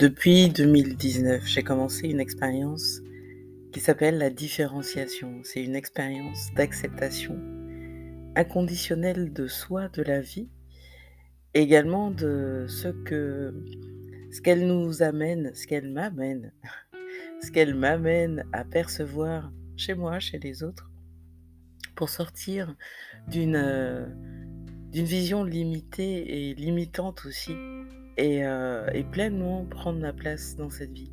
Depuis 0.00 0.48
2019, 0.48 1.46
j'ai 1.46 1.62
commencé 1.62 2.08
une 2.08 2.20
expérience 2.20 3.02
qui 3.70 3.80
s'appelle 3.80 4.16
la 4.16 4.30
différenciation. 4.30 5.42
C'est 5.42 5.62
une 5.62 5.76
expérience 5.76 6.48
d'acceptation 6.54 7.38
inconditionnelle 8.34 9.30
de 9.30 9.46
soi, 9.46 9.90
de 9.90 10.02
la 10.02 10.22
vie, 10.22 10.48
également 11.52 12.10
de 12.10 12.64
ce 12.66 12.88
que 12.88 13.52
ce 14.32 14.40
qu'elle 14.40 14.66
nous 14.66 15.02
amène, 15.02 15.54
ce 15.54 15.66
qu'elle 15.66 15.90
m'amène, 15.92 16.54
ce 17.42 17.50
qu'elle 17.50 17.74
m'amène 17.74 18.46
à 18.54 18.64
percevoir 18.64 19.52
chez 19.76 19.92
moi, 19.92 20.18
chez 20.18 20.38
les 20.38 20.62
autres, 20.62 20.90
pour 21.94 22.08
sortir 22.08 22.74
d'une 23.28 23.56
euh, 23.56 24.06
d'une 24.92 25.04
vision 25.04 25.44
limitée 25.44 26.48
et 26.48 26.54
limitante 26.54 27.26
aussi 27.26 27.52
euh, 28.20 28.86
et, 28.92 29.04
pleinement 29.04 29.64
prendre 29.64 29.98
ma 29.98 30.12
place 30.12 30.56
dans 30.56 30.70
cette 30.70 30.92
vie. 30.92 31.12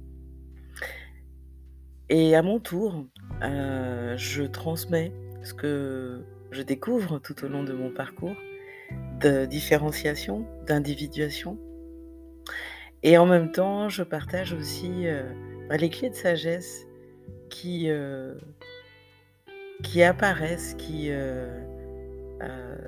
Et 2.10 2.36
à 2.36 2.42
mon 2.42 2.60
tour, 2.60 3.06
euh, 3.44 4.16
je 4.18 4.44
transmets 4.44 5.12
ce 5.44 5.54
que 5.54 6.22
je 6.52 6.62
découvre 6.62 7.20
tout 7.20 7.44
au 7.44 7.48
long 7.48 7.64
de 7.64 7.74
mon 7.74 7.92
parcours 7.92 8.36
de 9.20 9.46
différenciation, 9.46 10.46
d'individuation. 10.66 11.58
Et 13.04 13.18
en 13.18 13.26
même 13.26 13.52
temps, 13.52 13.90
je 13.90 14.04
partage 14.04 14.54
aussi 14.54 15.08
euh, 15.08 15.24
bah, 15.70 15.78
les 15.78 15.90
clés 15.90 16.10
de 16.10 16.16
sagesse 16.16 16.88
qui, 17.50 17.90
qui 19.84 20.04
apparaissent, 20.04 20.74
qui 20.76 21.10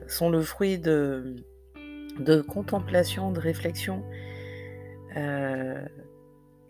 sont 0.08 0.30
le 0.30 0.42
fruit 0.42 0.78
de, 0.78 1.36
de 2.20 2.42
contemplation, 2.42 3.32
de 3.32 3.40
réflexion 3.40 4.04
euh, 5.16 5.86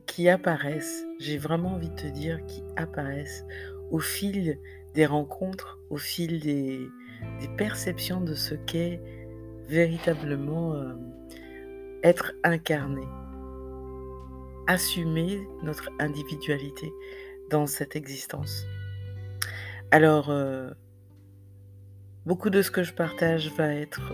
qui 0.06 0.30
apparaissent, 0.30 1.06
j'ai 1.20 1.38
vraiment 1.38 1.74
envie 1.74 1.90
de 1.90 1.96
te 1.96 2.08
dire, 2.08 2.46
qui 2.46 2.64
apparaissent 2.78 3.46
au 3.92 4.00
fil 4.00 4.60
des 4.94 5.06
rencontres, 5.06 5.80
au 5.90 5.98
fil 5.98 6.40
des, 6.40 6.88
perceptions 7.58 8.22
de 8.22 8.34
ce 8.34 8.56
qu'est 8.56 9.02
véritablement 9.68 10.74
euh, 10.76 10.94
être 12.04 12.32
incarné, 12.44 13.06
assumer 14.68 15.42
notre 15.64 15.90
individualité 16.00 16.92
dans 17.50 17.68
cette 17.68 17.96
existence. 17.96 18.66
Alors, 19.92 20.30
euh, 20.30 20.70
beaucoup 22.26 22.50
de 22.50 22.62
ce 22.62 22.72
que 22.72 22.84
je 22.84 22.94
partage 22.94 23.52
va 23.58 23.74
être 23.74 24.14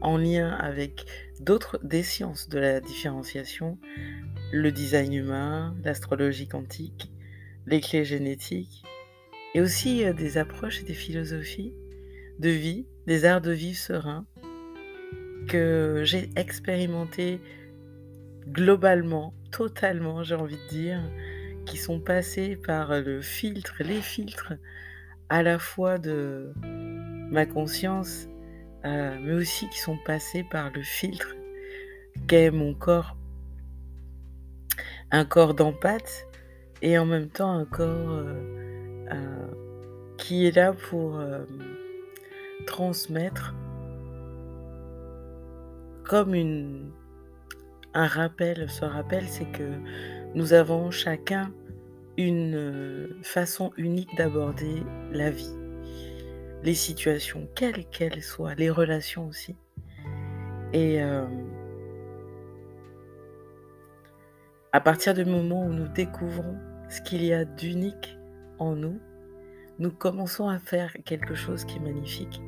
en 0.00 0.16
lien 0.16 0.50
avec 0.50 1.06
d'autres 1.40 1.78
des 1.82 2.02
sciences 2.02 2.48
de 2.48 2.58
la 2.58 2.80
différenciation, 2.80 3.78
le 4.52 4.72
design 4.72 5.12
humain, 5.12 5.76
l'astrologie 5.84 6.48
quantique, 6.48 7.10
les 7.66 7.80
clés 7.80 8.04
génétiques, 8.04 8.82
et 9.54 9.60
aussi 9.60 10.04
euh, 10.04 10.12
des 10.12 10.38
approches 10.38 10.80
et 10.80 10.84
des 10.84 10.94
philosophies 10.94 11.74
de 12.38 12.48
vie, 12.48 12.86
des 13.06 13.24
arts 13.24 13.40
de 13.40 13.52
vivre 13.52 13.78
serein 13.78 14.26
que 15.48 16.02
j'ai 16.04 16.30
expérimenté 16.36 17.40
globalement, 18.46 19.34
totalement, 19.50 20.22
j'ai 20.22 20.34
envie 20.34 20.56
de 20.56 20.68
dire, 20.68 21.02
qui 21.66 21.76
sont 21.76 22.00
passés 22.00 22.56
par 22.56 23.00
le 23.00 23.20
filtre, 23.20 23.76
les 23.80 24.00
filtres 24.00 24.54
à 25.28 25.42
la 25.42 25.58
fois 25.58 25.98
de 25.98 26.52
ma 27.30 27.46
conscience 27.46 28.28
euh, 28.84 29.18
mais 29.20 29.32
aussi 29.32 29.68
qui 29.68 29.78
sont 29.78 29.98
passés 30.04 30.44
par 30.44 30.70
le 30.70 30.82
filtre 30.82 31.34
qu'est 32.26 32.50
mon 32.50 32.74
corps. 32.74 33.16
Un 35.10 35.24
corps 35.24 35.54
d'empathe 35.54 36.26
et 36.82 36.98
en 36.98 37.06
même 37.06 37.28
temps 37.28 37.50
un 37.50 37.64
corps 37.64 38.10
euh, 38.10 39.06
euh, 39.10 39.46
qui 40.16 40.46
est 40.46 40.54
là 40.54 40.72
pour 40.72 41.20
transmettre 42.66 43.54
comme 46.04 46.34
un 47.94 48.06
rappel. 48.06 48.68
Ce 48.68 48.84
rappel, 48.84 49.24
c'est 49.28 49.50
que 49.50 49.70
nous 50.34 50.52
avons 50.52 50.90
chacun 50.90 51.52
une 52.16 53.08
façon 53.22 53.72
unique 53.76 54.14
d'aborder 54.16 54.82
la 55.12 55.30
vie 55.30 55.57
les 56.62 56.74
situations, 56.74 57.48
quelles 57.54 57.86
qu'elles 57.86 58.22
soient, 58.22 58.54
les 58.54 58.70
relations 58.70 59.26
aussi. 59.28 59.56
Et 60.72 61.02
euh, 61.02 61.24
à 64.72 64.80
partir 64.80 65.14
du 65.14 65.24
moment 65.24 65.64
où 65.64 65.72
nous 65.72 65.88
découvrons 65.88 66.58
ce 66.88 67.00
qu'il 67.00 67.24
y 67.24 67.32
a 67.32 67.44
d'unique 67.44 68.18
en 68.58 68.74
nous, 68.74 69.00
nous 69.78 69.90
commençons 69.90 70.48
à 70.48 70.58
faire 70.58 70.92
quelque 71.04 71.34
chose 71.34 71.64
qui 71.64 71.76
est 71.76 71.80
magnifique. 71.82 72.42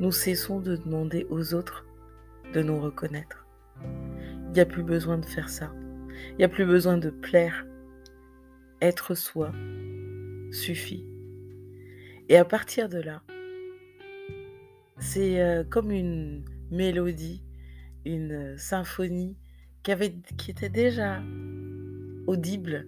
Nous 0.00 0.10
cessons 0.10 0.60
de 0.60 0.76
demander 0.76 1.26
aux 1.30 1.54
autres 1.54 1.86
de 2.52 2.62
nous 2.62 2.80
reconnaître. 2.80 3.46
Il 4.48 4.52
n'y 4.52 4.60
a 4.60 4.66
plus 4.66 4.82
besoin 4.82 5.18
de 5.18 5.24
faire 5.24 5.48
ça. 5.48 5.72
Il 6.30 6.36
n'y 6.38 6.44
a 6.44 6.48
plus 6.48 6.66
besoin 6.66 6.98
de 6.98 7.10
plaire. 7.10 7.64
Être 8.80 9.14
soi 9.14 9.52
suffit. 10.50 11.06
Et 12.28 12.36
à 12.36 12.44
partir 12.44 12.88
de 12.88 12.98
là, 12.98 13.22
c'est 15.02 15.42
euh, 15.42 15.64
comme 15.64 15.90
une 15.90 16.44
mélodie, 16.70 17.42
une 18.04 18.56
symphonie 18.56 19.36
qui, 19.82 19.90
avait, 19.90 20.14
qui 20.38 20.52
était 20.52 20.68
déjà 20.68 21.20
audible 22.26 22.86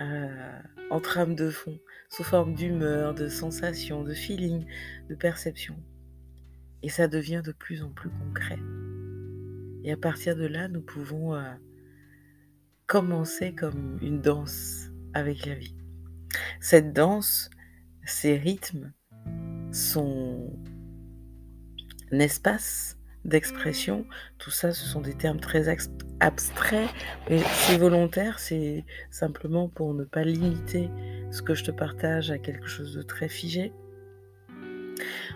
euh, 0.00 0.60
en 0.90 1.00
trame 1.00 1.36
de 1.36 1.48
fond, 1.48 1.78
sous 2.10 2.24
forme 2.24 2.54
d'humeur, 2.54 3.14
de 3.14 3.28
sensation, 3.28 4.02
de 4.02 4.14
feeling, 4.14 4.66
de 5.08 5.14
perception. 5.14 5.76
Et 6.82 6.88
ça 6.88 7.06
devient 7.06 7.42
de 7.44 7.52
plus 7.52 7.82
en 7.82 7.90
plus 7.90 8.10
concret. 8.10 8.58
Et 9.84 9.92
à 9.92 9.96
partir 9.96 10.34
de 10.34 10.44
là, 10.44 10.66
nous 10.68 10.82
pouvons 10.82 11.34
euh, 11.34 11.52
commencer 12.86 13.54
comme 13.54 13.98
une 14.02 14.20
danse 14.20 14.90
avec 15.14 15.46
la 15.46 15.54
vie. 15.54 15.76
Cette 16.60 16.92
danse, 16.92 17.48
ces 18.04 18.36
rythmes 18.36 18.92
sont 19.70 20.52
espace 22.12 22.96
d'expression. 23.24 24.06
Tout 24.38 24.50
ça, 24.50 24.72
ce 24.72 24.86
sont 24.86 25.00
des 25.00 25.14
termes 25.14 25.40
très 25.40 25.68
abstraits, 26.20 26.88
mais 27.28 27.38
c'est 27.38 27.76
volontaire, 27.76 28.38
c'est 28.38 28.84
simplement 29.10 29.68
pour 29.68 29.94
ne 29.94 30.04
pas 30.04 30.24
limiter 30.24 30.90
ce 31.30 31.42
que 31.42 31.54
je 31.54 31.64
te 31.64 31.70
partage 31.70 32.30
à 32.30 32.38
quelque 32.38 32.66
chose 32.66 32.94
de 32.94 33.02
très 33.02 33.28
figé. 33.28 33.72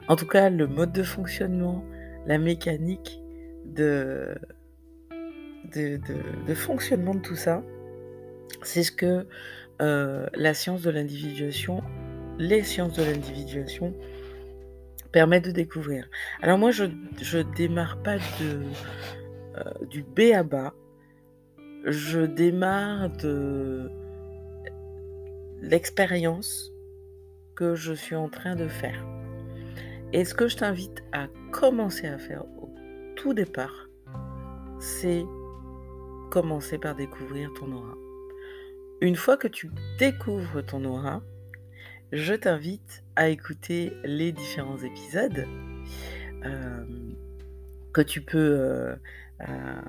En 0.09 0.17
tout 0.17 0.27
cas, 0.27 0.51
le 0.51 0.67
mode 0.67 0.93
de 0.93 1.03
fonctionnement, 1.03 1.85
la 2.27 2.39
mécanique 2.39 3.23
de, 3.65 4.35
de, 5.75 6.55
fonctionnement 6.55 7.15
de 7.15 7.21
tout 7.21 7.37
ça, 7.37 7.63
c'est 8.63 8.83
ce 8.83 8.93
que 8.93 9.27
euh, 9.81 10.27
la 10.35 10.55
science 10.55 10.83
de 10.83 10.91
l'individuation, 10.91 11.83
les 12.39 12.63
sciences 12.63 12.95
de 12.95 13.03
l'individuation 13.03 13.95
permet 15.13 15.41
de 15.41 15.51
découvrir. 15.51 16.09
Alors 16.41 16.59
moi, 16.59 16.71
je 16.71 16.85
ne 16.85 17.55
démarre 17.55 18.03
pas 18.03 18.17
euh, 18.41 18.65
du 19.89 20.03
B 20.03 20.33
à 20.35 20.43
bas. 20.43 20.75
Je 21.85 22.21
démarre 22.21 23.11
de 23.11 23.91
l'expérience 25.61 26.73
que 27.55 27.75
je 27.75 27.93
suis 27.93 28.17
en 28.17 28.29
train 28.29 28.57
de 28.57 28.69
faire. 28.69 29.05
Et 30.13 30.25
ce 30.25 30.35
que 30.35 30.49
je 30.49 30.57
t'invite 30.57 31.03
à 31.13 31.29
commencer 31.53 32.07
à 32.07 32.19
faire 32.19 32.45
au 32.61 32.71
tout 33.17 33.35
départ, 33.35 33.89
c'est 34.79 35.25
commencer 36.31 36.79
par 36.79 36.95
découvrir 36.95 37.53
ton 37.55 37.73
aura. 37.73 37.95
Une 39.01 39.17
fois 39.17 39.37
que 39.37 39.49
tu 39.49 39.71
découvres 39.99 40.65
ton 40.65 40.85
aura, 40.85 41.23
je 42.13 42.35
t'invite 42.35 43.03
à 43.17 43.29
écouter 43.31 43.95
les 44.05 44.33
différents 44.33 44.79
épisodes 44.79 45.47
euh, 46.45 46.85
que 47.95 48.03
tu 48.03 48.21
peux, 48.21 48.39
euh, 48.39 48.95
euh, 49.49 49.81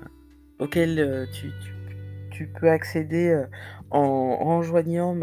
auxquels 0.58 1.28
tu, 1.32 2.46
peux 2.58 2.70
accéder 2.70 3.44
en 3.90 4.58
rejoignant 4.58 5.14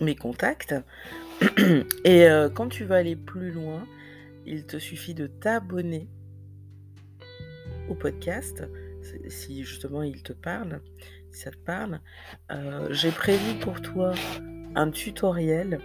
mes 0.00 0.16
contacts. 0.16 0.74
Et 2.04 2.26
quand 2.54 2.68
tu 2.68 2.84
vas 2.84 2.96
aller 2.96 3.16
plus 3.16 3.52
loin, 3.52 3.86
il 4.46 4.66
te 4.66 4.78
suffit 4.78 5.14
de 5.14 5.26
t'abonner 5.26 6.08
au 7.88 7.94
podcast, 7.94 8.64
si 9.28 9.62
justement 9.62 10.02
il 10.02 10.22
te 10.22 10.32
parle, 10.32 10.80
ça 11.36 11.50
te 11.50 11.56
parle, 11.58 12.00
euh, 12.50 12.88
j'ai 12.92 13.10
prévu 13.10 13.58
pour 13.60 13.82
toi 13.82 14.14
un 14.74 14.90
tutoriel 14.90 15.80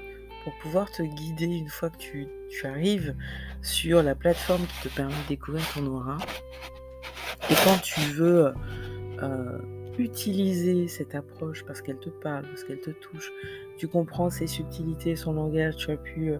pour 0.46 0.54
pouvoir 0.60 0.90
te 0.90 1.04
guider 1.04 1.46
une 1.46 1.68
fois 1.68 1.90
que 1.90 1.98
tu, 1.98 2.28
arrives 2.64 3.16
sur 3.62 4.02
la 4.02 4.16
plateforme 4.16 4.66
qui 4.66 4.90
te 4.90 4.96
permet 4.96 5.14
de 5.14 5.28
découvrir 5.30 5.64
ton 5.74 5.86
aura. 5.88 6.18
Et 7.50 7.54
quand 7.66 7.82
tu 7.82 8.00
veux 8.02 8.54
euh, 9.22 9.58
utiliser 9.98 10.88
cette 10.88 11.16
approche 11.16 11.66
parce 11.66 11.82
qu'elle 11.82 12.00
te 12.00 12.10
parle, 12.10 12.46
parce 12.48 12.64
qu'elle 12.64 12.80
te 12.80 12.92
touche, 12.92 13.32
tu 13.78 13.88
comprends 13.88 14.30
ses 14.30 14.48
subtilités, 14.48 15.16
son 15.16 15.34
langage, 15.34 15.76
tu 15.76 15.92
as 15.92 15.98
pu 15.98 16.32
euh, 16.32 16.38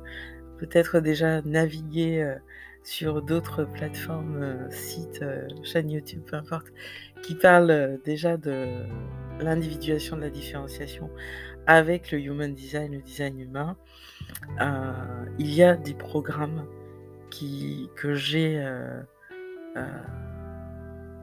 peut-être 0.58 1.00
déjà 1.00 1.42
naviguer 1.42 2.38
sur 2.84 3.22
d'autres 3.22 3.64
plateformes, 3.64 4.70
sites, 4.70 5.24
chaînes 5.64 5.92
YouTube, 5.92 6.24
peu 6.26 6.36
importe, 6.36 6.68
qui 7.22 7.36
parlent 7.36 8.00
déjà 8.04 8.38
de 8.38 8.84
l'individuation 9.40 10.16
de 10.16 10.22
la 10.22 10.30
différenciation 10.30 11.10
avec 11.68 12.12
le 12.12 12.20
human 12.20 12.54
design, 12.54 12.94
le 12.94 13.02
design 13.02 13.40
humain. 13.40 13.78
il 15.40 15.54
y 15.54 15.64
a 15.64 15.76
des 15.76 15.94
programmes 15.94 16.66
qui, 17.30 17.90
que 17.96 18.14
j'ai 18.14 18.66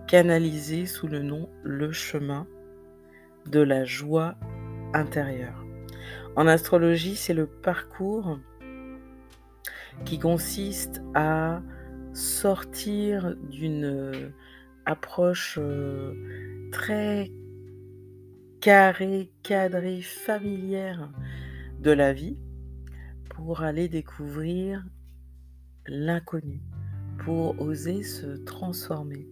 canalisé 0.06 0.86
sous 0.86 1.06
le 1.06 1.22
nom 1.22 1.48
Le 1.62 1.92
chemin 1.92 2.46
de 3.46 3.60
la 3.60 3.84
joie 3.84 4.34
intérieure. 4.94 5.64
En 6.36 6.46
astrologie, 6.46 7.16
c'est 7.16 7.34
le 7.34 7.46
parcours 7.46 8.38
qui 10.04 10.18
consiste 10.18 11.02
à 11.14 11.62
sortir 12.12 13.36
d'une 13.50 14.32
approche 14.86 15.58
euh, 15.60 16.14
très 16.72 17.30
carrée, 18.60 19.30
cadrée, 19.42 20.00
familière 20.00 21.10
de 21.80 21.90
la 21.90 22.12
vie 22.12 22.38
pour 23.28 23.62
aller 23.62 23.88
découvrir 23.88 24.84
l'inconnu, 25.86 26.60
pour 27.18 27.60
oser 27.60 28.02
se 28.02 28.36
transformer, 28.44 29.28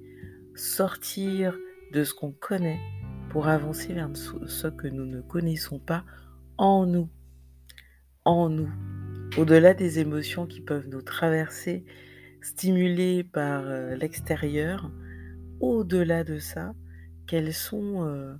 sortir 0.54 1.56
de 1.92 2.04
ce 2.04 2.14
qu'on 2.14 2.32
connaît 2.32 2.80
pour 3.30 3.48
avancer 3.48 3.92
vers 3.92 4.10
ce 4.14 4.68
que 4.68 4.88
nous 4.88 5.06
ne 5.06 5.20
connaissons 5.20 5.78
pas 5.78 6.04
en 6.56 6.86
nous. 6.86 7.08
En 8.24 8.48
nous. 8.48 8.70
Au-delà 9.38 9.74
des 9.74 9.98
émotions 9.98 10.46
qui 10.46 10.60
peuvent 10.60 10.88
nous 10.88 11.02
traverser, 11.02 11.84
stimulées 12.40 13.24
par 13.24 13.64
euh, 13.66 13.94
l'extérieur, 13.96 14.90
au-delà 15.60 16.24
de 16.24 16.38
ça, 16.38 16.74
quels 17.26 17.52
sont 17.52 18.04
euh, 18.04 18.34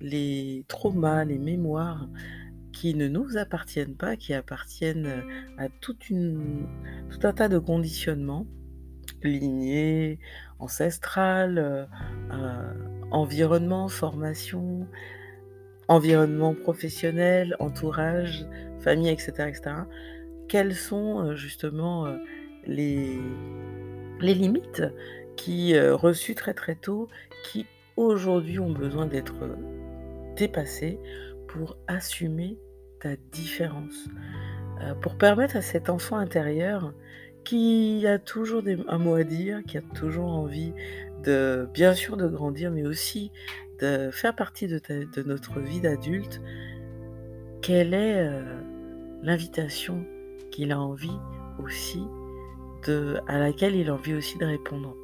les 0.00 0.64
traumas, 0.68 1.24
les 1.24 1.38
mémoires 1.38 2.08
qui 2.72 2.94
ne 2.94 3.08
nous 3.08 3.36
appartiennent 3.36 3.96
pas, 3.96 4.16
qui 4.16 4.34
appartiennent 4.34 5.24
à 5.58 5.68
toute 5.68 6.10
une, 6.10 6.66
tout 7.10 7.26
un 7.26 7.32
tas 7.32 7.48
de 7.48 7.58
conditionnements 7.58 8.46
lignée, 9.22 10.18
ancestrale, 10.58 11.58
euh, 11.58 11.84
euh, 12.32 12.72
environnement, 13.10 13.88
formation, 13.88 14.86
environnement 15.88 16.54
professionnel, 16.54 17.56
entourage, 17.58 18.46
famille, 18.80 19.08
etc. 19.08 19.48
etc. 19.48 19.70
Quelles 20.48 20.74
sont 20.74 21.20
euh, 21.20 21.36
justement 21.36 22.06
les, 22.66 23.18
les 24.20 24.34
limites 24.34 24.82
qui, 25.36 25.78
reçues 25.78 26.34
très 26.34 26.54
très 26.54 26.74
tôt, 26.74 27.08
qui 27.44 27.66
aujourd'hui 27.96 28.58
ont 28.58 28.72
besoin 28.72 29.06
d'être 29.06 29.34
dépassées 30.36 30.98
pour 31.48 31.76
assumer 31.86 32.58
ta 33.00 33.16
différence, 33.32 34.08
pour 35.02 35.16
permettre 35.16 35.56
à 35.56 35.62
cet 35.62 35.90
enfant 35.90 36.16
intérieur 36.16 36.94
qui 37.46 38.04
a 38.06 38.18
toujours 38.18 38.62
un 38.88 38.98
mot 38.98 39.14
à 39.14 39.22
dire, 39.22 39.62
qui 39.66 39.78
a 39.78 39.82
toujours 39.94 40.32
envie 40.32 40.72
de, 41.22 41.68
bien 41.72 41.94
sûr, 41.94 42.16
de 42.16 42.26
grandir, 42.26 42.72
mais 42.72 42.84
aussi 42.84 43.30
de 43.78 44.10
faire 44.10 44.34
partie 44.34 44.66
de, 44.66 45.22
notre 45.24 45.60
vie 45.60 45.80
d'adulte, 45.80 46.40
quelle 47.62 47.94
est 47.94 48.26
euh, 48.26 48.42
l'invitation 49.22 50.04
qu'il 50.56 50.72
a 50.72 50.80
envie 50.80 51.18
aussi 51.62 52.02
de, 52.86 53.20
à 53.28 53.38
laquelle 53.38 53.76
il 53.76 53.90
a 53.90 53.94
envie 53.94 54.14
aussi 54.14 54.38
de 54.38 54.46
répondre. 54.46 54.96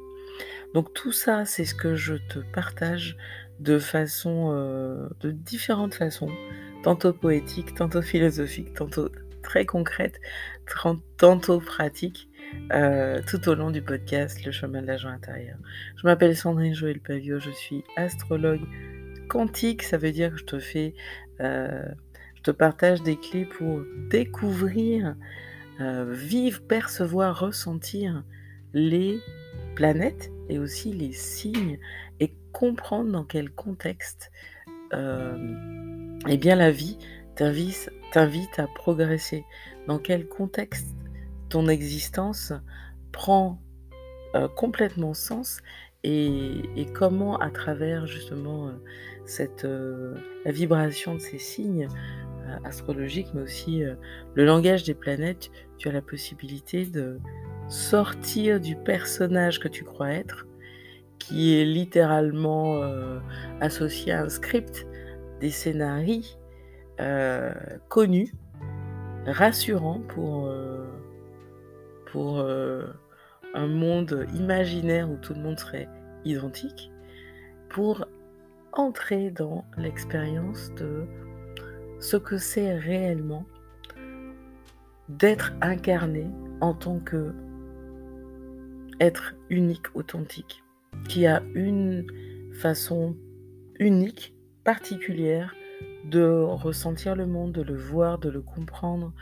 Donc 0.73 0.93
tout 0.93 1.11
ça, 1.11 1.45
c'est 1.45 1.65
ce 1.65 1.75
que 1.75 1.95
je 1.95 2.15
te 2.15 2.39
partage 2.39 3.15
de 3.59 3.77
façon, 3.77 4.49
euh, 4.51 5.07
de 5.21 5.29
différentes 5.29 5.93
façons, 5.93 6.31
tantôt 6.81 7.13
poétique, 7.13 7.75
tantôt 7.75 8.01
philosophique, 8.01 8.73
tantôt 8.73 9.09
très 9.43 9.65
concrète, 9.65 10.19
tantôt 11.17 11.59
pratique. 11.59 12.29
Euh, 12.71 13.19
tout 13.27 13.49
au 13.49 13.55
long 13.55 13.71
du 13.71 13.81
podcast 13.81 14.45
Le 14.45 14.51
chemin 14.51 14.83
de 14.83 14.87
l'agent 14.87 15.09
intérieur. 15.09 15.57
Je 15.95 16.05
m'appelle 16.05 16.35
Sandrine 16.35 16.75
Joël 16.75 16.99
Pavio, 16.99 17.39
je 17.39 17.49
suis 17.49 17.83
astrologue 17.95 18.61
quantique, 19.27 19.81
ça 19.81 19.97
veut 19.97 20.11
dire 20.11 20.31
que 20.31 20.37
je 20.37 20.45
te 20.45 20.59
fais, 20.59 20.93
euh, 21.39 21.83
te 22.43 22.51
partage 22.51 23.01
des 23.01 23.15
clés 23.15 23.45
pour 23.45 23.81
découvrir, 24.09 25.15
euh, 25.79 26.13
vivre, 26.13 26.61
percevoir, 26.61 27.39
ressentir 27.39 28.23
les 28.73 29.19
planètes 29.75 30.31
et 30.49 30.59
aussi 30.59 30.93
les 30.93 31.13
signes 31.13 31.79
et 32.19 32.35
comprendre 32.51 33.11
dans 33.11 33.23
quel 33.23 33.49
contexte 33.51 34.31
eh 36.27 36.37
bien 36.37 36.55
la 36.55 36.69
vie 36.69 36.99
t'invite 37.35 38.59
à 38.59 38.67
progresser, 38.67 39.43
dans 39.87 39.97
quel 39.97 40.27
contexte 40.27 40.95
ton 41.49 41.67
existence 41.67 42.53
prend 43.11 43.61
euh, 44.35 44.47
complètement 44.47 45.13
sens 45.13 45.61
et, 46.03 46.87
comment 46.93 47.37
à 47.37 47.49
travers 47.49 48.07
justement 48.07 48.67
euh, 48.67 48.71
cette, 49.25 49.63
euh, 49.63 50.15
la 50.45 50.51
vibration 50.51 51.15
de 51.15 51.19
ces 51.19 51.37
signes 51.37 51.87
astrologiques, 52.63 53.27
mais 53.33 53.41
aussi 53.41 53.83
le 54.33 54.45
langage 54.45 54.83
des 54.83 54.93
planètes, 54.93 55.49
tu 55.77 55.87
as 55.89 55.91
la 55.91 56.01
possibilité 56.01 56.85
de 56.85 57.19
sortir 57.67 58.59
du 58.59 58.75
personnage 58.75 59.59
que 59.59 59.67
tu 59.67 59.83
crois 59.83 60.09
être, 60.09 60.47
qui 61.19 61.59
est 61.59 61.65
littéralement 61.65 62.81
associé 63.61 64.11
à 64.11 64.23
un 64.23 64.29
script, 64.29 64.87
des 65.39 65.49
scénarios 65.49 66.21
connus, 67.89 68.33
rassurants 69.25 70.01
pour 70.09 70.49
pour 72.13 72.39
euh, 72.39 72.85
un 73.55 73.65
monde 73.65 74.27
imaginaire 74.35 75.09
où 75.09 75.17
tout 75.17 75.33
le 75.33 75.41
monde 75.41 75.59
serait 75.59 75.89
identique, 76.25 76.91
pour 77.69 78.05
entrer 78.71 79.31
dans 79.31 79.65
l'expérience 79.77 80.71
de 80.75 81.05
ce 82.03 82.17
que 82.17 82.37
c'est 82.37 82.77
réellement 82.77 83.45
d'être 85.07 85.53
incarné 85.61 86.27
en 86.59 86.73
tant 86.73 86.99
que 86.99 87.33
être 88.99 89.35
unique, 89.49 89.95
authentique, 89.95 90.63
qui 91.07 91.25
a 91.25 91.41
une 91.55 92.05
façon 92.51 93.15
unique, 93.79 94.35
particulière 94.65 95.55
de 96.03 96.23
ressentir 96.23 97.15
le 97.15 97.25
monde, 97.25 97.53
de 97.53 97.61
le 97.61 97.75
voir, 97.75 98.19
de 98.19 98.29
le 98.29 98.41
comprendre, 98.41 99.13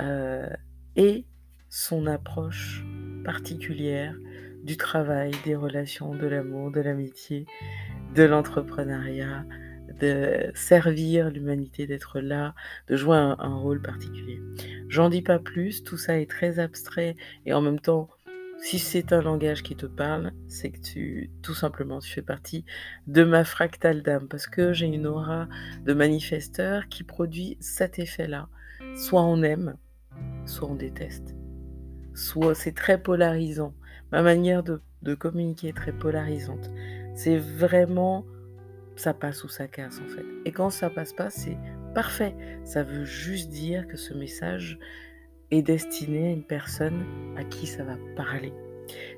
euh, 0.00 0.48
et 0.94 1.26
son 1.68 2.06
approche 2.06 2.84
particulière 3.24 4.16
du 4.62 4.76
travail, 4.76 5.32
des 5.44 5.56
relations, 5.56 6.14
de 6.14 6.28
l'amour, 6.28 6.70
de 6.70 6.80
l'amitié, 6.80 7.46
de 8.14 8.22
l'entrepreneuriat, 8.22 9.44
de 10.00 10.50
servir 10.54 11.30
l'humanité, 11.30 11.86
d'être 11.86 12.20
là, 12.20 12.54
de 12.88 12.96
jouer 12.96 13.16
un, 13.16 13.56
rôle 13.56 13.80
particulier. 13.80 14.40
J'en 14.88 15.08
dis 15.08 15.22
pas 15.22 15.38
plus, 15.38 15.82
tout 15.82 15.96
ça 15.96 16.18
est 16.18 16.30
très 16.30 16.58
abstrait 16.58 17.16
et 17.46 17.52
en 17.52 17.60
même 17.60 17.80
temps, 17.80 18.08
si 18.60 18.78
c'est 18.78 19.12
un 19.12 19.22
langage 19.22 19.62
qui 19.62 19.74
te 19.74 19.86
parle, 19.86 20.32
c'est 20.46 20.70
que 20.70 20.80
tu, 20.80 21.30
tout 21.42 21.54
simplement, 21.54 21.98
tu 21.98 22.10
fais 22.10 22.22
partie 22.22 22.64
de 23.06 23.24
ma 23.24 23.44
fractale 23.44 24.02
d'âme 24.02 24.28
parce 24.28 24.46
que 24.46 24.72
j'ai 24.72 24.86
une 24.86 25.06
aura 25.06 25.48
de 25.84 25.92
manifesteur 25.92 26.88
qui 26.88 27.02
produit 27.02 27.56
cet 27.60 27.98
effet-là. 27.98 28.48
Soit 28.96 29.22
on 29.22 29.42
aime, 29.42 29.76
soit 30.46 30.68
on 30.68 30.74
déteste 30.74 31.34
soit 32.14 32.54
c'est 32.54 32.74
très 32.74 33.00
polarisant. 33.00 33.74
Ma 34.10 34.22
manière 34.22 34.62
de, 34.62 34.80
communiquer 35.14 35.68
est 35.68 35.76
très 35.76 35.92
polarisante. 35.92 36.70
C'est 37.14 37.38
vraiment 37.38 38.24
ça 38.96 39.14
passe 39.14 39.44
ou 39.44 39.48
ça 39.48 39.68
casse 39.68 40.00
en 40.00 40.08
fait. 40.08 40.24
Et 40.44 40.52
quand 40.52 40.70
ça 40.70 40.90
passe 40.90 41.12
pas, 41.12 41.30
c'est 41.30 41.56
parfait. 41.94 42.34
Ça 42.64 42.82
veut 42.82 43.04
juste 43.04 43.50
dire 43.50 43.86
que 43.86 43.96
ce 43.96 44.14
message 44.14 44.78
est 45.50 45.62
destiné 45.62 46.28
à 46.28 46.30
une 46.30 46.44
personne 46.44 47.04
à 47.36 47.44
qui 47.44 47.66
ça 47.66 47.84
va 47.84 47.96
parler. 48.16 48.52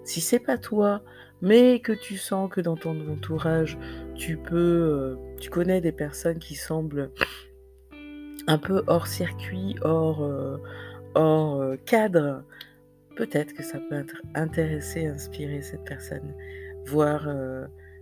Si 0.04 0.20
c'est 0.20 0.40
pas 0.40 0.58
toi, 0.58 1.02
mais 1.40 1.80
que 1.80 1.92
tu 1.92 2.16
sens 2.16 2.50
que 2.50 2.60
dans 2.60 2.76
ton 2.76 3.08
entourage, 3.10 3.78
tu 4.14 4.36
peux, 4.36 4.56
euh, 4.56 5.16
tu 5.40 5.50
connais 5.50 5.80
des 5.80 5.92
personnes 5.92 6.38
qui 6.38 6.54
semblent 6.54 7.10
un 8.46 8.58
peu 8.58 8.82
hors 8.86 9.06
circuit, 9.06 9.76
hors, 9.82 10.22
euh, 10.22 10.56
euh, 11.16 11.76
cadre, 11.86 12.44
peut-être 13.16 13.54
que 13.54 13.62
ça 13.62 13.78
peut 13.78 14.04
intéresser, 14.34 15.06
inspirer 15.06 15.62
cette 15.62 15.84
personne, 15.84 16.34
voire 16.86 17.28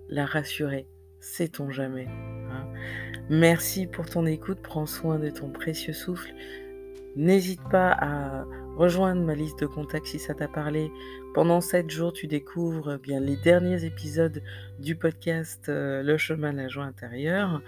la 0.08 0.24
rassurer. 0.24 0.86
Sait-on 1.22 1.70
jamais 1.70 2.08
hein. 2.50 2.66
Merci 3.30 3.86
pour 3.86 4.06
ton 4.06 4.26
écoute, 4.26 4.58
prends 4.60 4.86
soin 4.86 5.20
de 5.20 5.30
ton 5.30 5.50
précieux 5.50 5.92
souffle. 5.92 6.34
N'hésite 7.14 7.62
pas 7.70 7.92
à 7.92 8.44
rejoindre 8.76 9.22
ma 9.22 9.34
liste 9.34 9.60
de 9.60 9.66
contacts 9.66 10.06
si 10.06 10.18
ça 10.18 10.34
t'a 10.34 10.48
parlé. 10.48 10.90
Pendant 11.34 11.60
7 11.60 11.90
jours, 11.90 12.12
tu 12.12 12.26
découvres 12.26 12.94
eh 12.94 12.98
bien 12.98 13.20
les 13.20 13.36
derniers 13.36 13.84
épisodes 13.84 14.42
du 14.78 14.96
podcast 14.96 15.68
euh, 15.68 16.02
Le 16.02 16.18
chemin 16.18 16.52
de 16.52 16.58
la 16.58 16.68
joie 16.68 16.84
intérieure. 16.84 17.62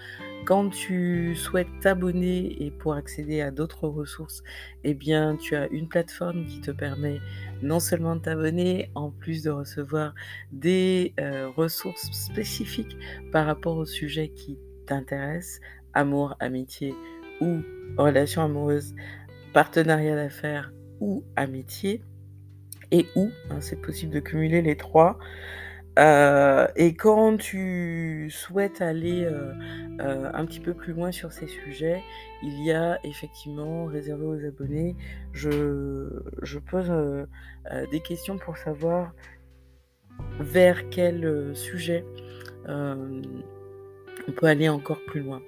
Quand 0.45 0.69
tu 0.69 1.35
souhaites 1.35 1.69
t'abonner 1.81 2.63
et 2.63 2.71
pour 2.71 2.95
accéder 2.95 3.41
à 3.41 3.51
d'autres 3.51 3.89
ressources, 3.89 4.43
eh 4.83 4.95
bien, 4.95 5.37
tu 5.37 5.57
as 5.57 5.69
une 5.69 5.89
plateforme 5.89 6.45
qui 6.47 6.61
te 6.61 6.71
permet 6.71 7.21
non 7.63 7.81
seulement 7.81 8.17
de 8.17 8.21
t'abonner, 8.21 8.91
en 8.95 9.11
plus 9.11 9.43
de 9.43 9.51
recevoir 9.51 10.15
des 10.53 11.15
euh, 11.19 11.49
ressources 11.57 12.11
spécifiques 12.13 12.97
par 13.33 13.47
rapport 13.47 13.77
au 13.77 13.87
sujet 13.87 14.29
qui 14.29 14.59
t'intéresse, 14.87 15.61
amour, 15.95 16.37
amitié 16.41 16.95
ou 17.41 17.61
relation 17.97 18.43
amoureuse, 18.43 18.95
partenariat 19.55 20.17
d'affaires 20.17 20.73
ou 21.01 21.25
amitié, 21.37 22.03
et 22.91 23.07
où, 23.17 23.31
hein, 23.51 23.61
c'est 23.61 23.81
possible 23.81 24.13
de 24.13 24.21
cumuler 24.21 24.63
les 24.63 24.77
trois. 24.77 25.19
Euh, 25.99 26.67
et 26.75 26.95
quand 26.95 27.37
tu 27.37 28.29
souhaites 28.31 28.83
aller 28.83 29.25
euh, 29.25 29.53
euh, 30.01 30.31
un 30.35 30.45
petit 30.45 30.59
peu 30.59 30.75
plus 30.75 30.93
loin 30.93 31.13
sur 31.13 31.33
ces 31.33 31.47
sujets, 31.47 32.03
il 32.43 32.65
y 32.65 32.73
a 32.73 32.99
effectivement 33.05 33.87
réservé 33.87 34.25
aux 34.27 34.45
abonnés, 34.45 34.97
je, 35.33 36.09
je 36.43 36.59
pose 36.59 36.93
des 37.91 38.01
questions 38.01 38.39
pour 38.39 38.57
savoir 38.59 39.13
vers 40.41 40.89
quel 40.91 41.55
sujet 41.55 42.05
on 42.69 44.33
peut 44.37 44.47
aller 44.47 44.69
encore 44.69 45.01
plus 45.07 45.21
loin. 45.21 45.43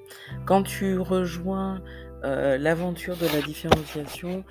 Quand 0.45 0.63
tu 0.63 0.99
rejoins 0.99 1.83
l'aventure 2.23 3.17
de 3.17 3.27
la 3.27 3.43
différenciation, 3.43 4.45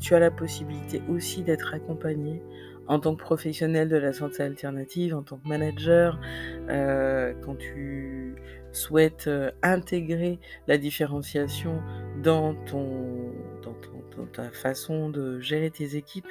tu 0.00 0.14
as 0.14 0.18
la 0.18 0.30
possibilité 0.30 1.02
aussi 1.08 1.42
d'être 1.42 1.74
accompagné 1.74 2.42
en 2.86 3.00
tant 3.00 3.16
que 3.16 3.22
professionnel 3.22 3.88
de 3.88 3.96
la 3.96 4.12
santé 4.12 4.42
alternative, 4.42 5.14
en 5.14 5.22
tant 5.22 5.38
que 5.38 5.48
manager, 5.48 6.20
quand 6.68 7.56
tu 7.56 8.36
souhaites 8.72 9.30
intégrer 9.62 10.38
la 10.68 10.76
différenciation 10.76 11.80
dans 12.22 12.54
ton, 12.66 13.32
dans, 13.62 14.26
ta 14.26 14.50
façon 14.50 15.08
de 15.08 15.40
gérer 15.40 15.70
tes 15.70 15.96
équipes, 15.96 16.28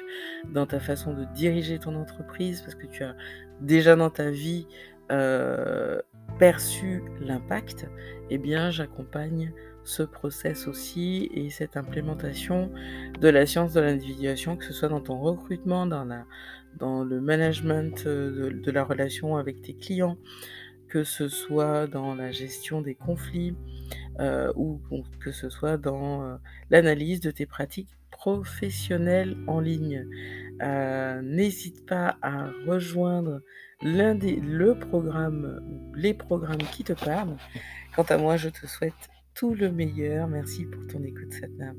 dans 0.52 0.66
ta 0.66 0.80
façon 0.80 1.12
de 1.12 1.24
diriger 1.34 1.78
ton 1.78 1.96
entreprise, 1.96 2.60
parce 2.60 2.74
que 2.76 2.86
tu 2.86 3.02
as 3.02 3.16
déjà 3.60 3.96
dans 3.96 4.10
ta 4.10 4.30
vie 4.30 4.68
perçu 6.38 7.02
l'impact, 7.20 7.86
eh 8.30 8.38
bien 8.38 8.70
j'accompagne 8.70 9.52
ce 9.84 10.02
process 10.02 10.66
aussi 10.66 11.30
et 11.34 11.50
cette 11.50 11.76
implémentation 11.76 12.70
de 13.20 13.28
la 13.28 13.46
science 13.46 13.72
de 13.72 13.80
l'individuation, 13.80 14.56
que 14.56 14.64
ce 14.64 14.72
soit 14.72 14.88
dans 14.88 15.00
ton 15.00 15.18
recrutement, 15.18 15.86
dans, 15.86 16.04
la, 16.04 16.24
dans 16.78 17.04
le 17.04 17.20
management 17.20 18.04
euh, 18.06 18.50
de, 18.52 18.70
la 18.70 18.82
relation 18.82 19.36
avec 19.36 19.62
tes 19.62 19.74
clients, 19.74 20.16
que 20.88 21.04
ce 21.04 21.28
soit 21.28 21.86
dans 21.86 22.14
la 22.14 22.32
gestion 22.32 22.80
des 22.80 22.94
conflits 22.94 23.54
euh, 24.20 24.52
ou 24.56 24.80
que 25.20 25.32
ce 25.32 25.50
soit 25.50 25.76
dans 25.76 26.22
euh, 26.22 26.36
l'analyse 26.70 27.20
de 27.20 27.30
tes 27.30 27.46
pratiques 27.46 27.96
professionnelles 28.10 29.36
en 29.46 29.60
ligne. 29.60 30.06
N'hésite 31.22 31.84
pas 31.84 32.16
à 32.22 32.48
rejoindre 32.66 33.40
l'un 33.82 34.14
des 34.14 34.36
le 34.36 34.78
programme 34.78 35.60
les 35.96 36.14
programmes 36.14 36.62
qui 36.72 36.84
te 36.84 36.92
parlent. 36.92 37.36
Quant 37.96 38.04
à 38.04 38.16
moi, 38.16 38.36
je 38.36 38.48
te 38.48 38.66
souhaite 38.66 39.10
tout 39.34 39.54
le 39.54 39.70
meilleur. 39.70 40.28
Merci 40.28 40.64
pour 40.64 40.86
ton 40.86 41.02
écoute, 41.02 41.32
Satnam. 41.32 41.76